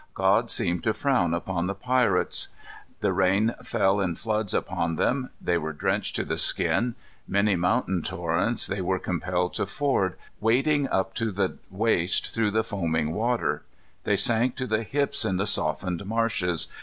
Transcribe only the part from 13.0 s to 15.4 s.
water. They sank to the hips in